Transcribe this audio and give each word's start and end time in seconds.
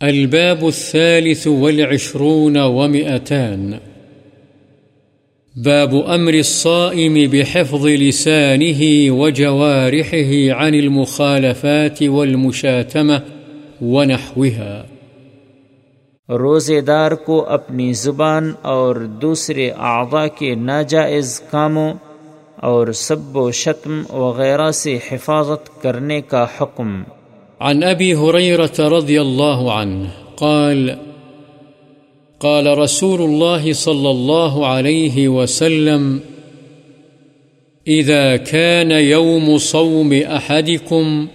الباب 0.00 0.64
الثالث 0.64 1.46
والعشرون 1.46 2.56
ومئتان. 2.56 3.72
باب 5.56 5.92
أمر 5.92 6.32
الصائم 6.32 7.14
بحفظ 7.30 7.86
لسانه 7.86 9.10
وجوارحه 9.20 10.56
عن 10.58 10.74
المخالفات 10.74 12.02
والمشاتمة 12.02 13.18
ونحوها. 13.80 14.82
روزے 16.28 16.80
دار 16.80 17.10
کو 17.12 17.46
اپنی 17.48 17.92
زبان 17.92 18.52
اور 18.62 18.96
دوسرے 18.96 19.70
اعضاء 19.70 20.26
کے 20.26 20.54
ناجائز 20.54 21.40
کاموں 21.40 21.94
اور 22.56 22.92
سب 22.92 23.36
و 23.36 23.50
شتم 23.50 24.02
وغیرہ 24.10 24.70
سے 24.70 24.98
حفاظت 25.12 25.82
کرنے 25.82 26.20
کا 26.20 26.46
حکم۔ 26.60 27.02
عن 27.60 27.82
أبي 27.82 28.14
هريرة 28.14 28.72
رضي 28.78 29.20
الله 29.20 29.72
عنه 29.72 30.10
قال 30.36 30.98
قال 32.40 32.78
رسول 32.78 33.22
الله 33.22 33.72
صلى 33.72 34.10
الله 34.10 34.66
عليه 34.66 35.28
وسلم، 35.28 36.20
إذا 37.88 38.36
كان 38.36 38.90
يوم 38.90 39.58
صوم 39.58 40.12
أحدكم 40.12 41.28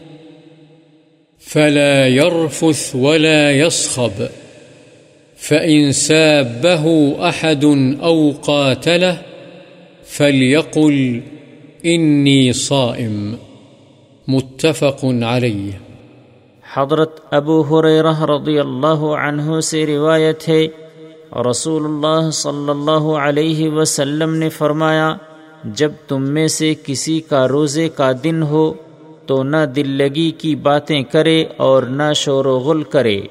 فلا 1.40 2.08
يرفث 2.08 2.96
ولا 2.96 3.52
يصخب، 3.52 4.12
فإن 5.38 5.92
سابه 5.92 7.16
أحد 7.30 7.66
أو 8.04 8.32
قاتله 8.32 9.22
فليقل 10.06 11.22
إني 11.86 12.54
صائم. 12.54 13.38
متفق 14.28 15.00
عليه. 15.04 15.91
حضرت 16.74 17.20
ابو 17.32 17.62
حریرہ 17.62 18.24
رضی 18.24 18.60
اللہ 18.60 19.02
عنہ 19.20 19.60
سے 19.60 19.86
روایت 19.86 20.48
ہے 20.50 20.68
رسول 21.50 21.86
اللہ 21.86 22.30
صلی 22.30 22.70
اللہ 22.70 23.08
علیہ 23.18 23.70
وسلم 23.70 24.34
نے 24.34 24.50
فرمایا، 24.50 25.16
جب 25.64 25.92
تم 26.08 26.30
میں 26.30 26.48
سے 26.48 26.74
کسی 26.86 27.20
کا 27.20 27.48
روزے 27.48 27.90
کا 27.90 28.12
دن 28.24 28.44
ہو، 28.44 28.74
تو 29.26 29.44
نہ 29.44 29.66
دل 29.76 29.90
لگی 29.90 30.32
کی 30.32 30.56
باتیں 30.56 31.02
کرے 31.04 31.44
اور 31.58 31.84
نہ 31.84 32.14
شور 32.16 32.46
و 32.46 32.58
غل 32.60 32.84
کرے، 32.84 33.22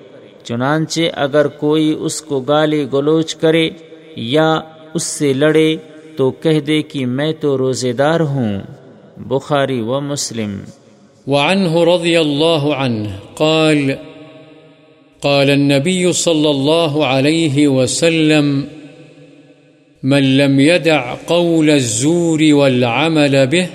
چنانچہ 0.42 1.00
اگر 1.16 1.46
کوئی 1.46 1.96
اس 2.00 2.22
کو 2.22 2.40
گالی 2.40 2.86
گلوچ 2.92 3.34
کرے 3.34 3.70
یا 4.16 4.60
اس 4.94 5.02
سے 5.02 5.32
لڑے، 5.32 5.76
تو 6.16 6.30
کہہ 6.30 6.60
دے 6.60 6.82
کہ 6.82 7.06
میں 7.06 7.32
تو 7.32 7.58
روزے 7.58 7.92
دار 7.92 8.20
ہوں۔ 8.20 8.60
بخاری 9.28 9.80
و 9.80 10.00
مسلم 10.00 10.58
وعنه 11.26 11.84
رضي 11.84 12.20
الله 12.20 12.74
عنه 12.74 13.18
قال 13.36 13.98
قال 15.22 15.50
النبي 15.50 16.12
صلى 16.12 16.50
الله 16.50 17.06
عليه 17.06 17.68
وسلم، 17.68 18.64
من 20.02 20.36
لم 20.36 20.60
يدع 20.60 21.14
قول 21.26 21.70
الزور 21.70 22.38
والعمل 22.42 23.46
به، 23.46 23.66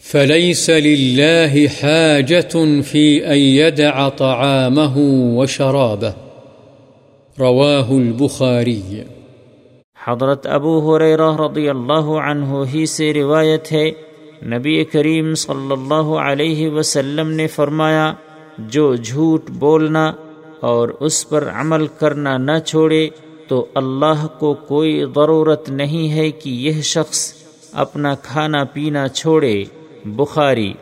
فليس 0.00 0.70
لله 0.70 1.66
حاجة 1.66 2.82
في 2.82 3.26
أن 3.26 3.38
يدع 3.38 4.08
طعامه 4.08 4.98
وشرابه. 5.36 6.12
رواه 7.40 7.86
البخاري. 7.90 9.02
حضرت 10.06 10.46
ابو 10.46 10.96
حریرہ 10.96 11.36
رضی 11.36 11.68
اللہ 11.68 12.20
عنہ 12.30 12.64
ہی 12.74 12.86
سے 12.86 13.12
روایت 13.12 13.72
ہے 13.72 13.90
نبی 14.46 14.84
کریم 14.84 15.34
صلی 15.34 15.72
اللہ 15.72 16.14
علیہ 16.22 16.68
وسلم 16.70 17.30
نے 17.30 17.46
فرمایا، 17.46 18.12
جو 18.58 18.94
جھوٹ 18.96 19.50
بولنا 19.50 20.12
اور 20.60 20.88
اس 20.88 21.28
پر 21.28 21.48
عمل 21.54 21.86
کرنا 21.86 22.36
نہ 22.36 22.58
چھوڑے، 22.66 23.08
تو 23.48 23.66
اللہ 23.74 24.26
کو 24.38 24.54
کوئی 24.54 25.04
ضرورت 25.14 25.70
نہیں 25.70 26.12
ہے 26.12 26.30
کہ 26.30 26.50
یہ 26.50 26.82
شخص 26.82 27.32
اپنا 27.72 28.14
کھانا 28.14 28.64
پینا 28.64 29.08
چھوڑے۔ 29.08 29.64
بخاری 30.04 30.72